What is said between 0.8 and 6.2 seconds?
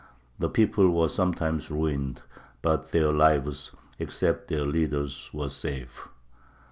were sometimes ruined; but their lives, except their leader's, were safe.